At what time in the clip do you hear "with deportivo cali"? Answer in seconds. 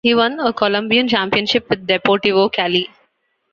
1.69-2.89